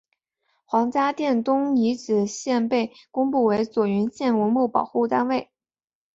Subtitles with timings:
[0.65, 5.51] 黄家店东遗址现被公布为左云县文物保护单位。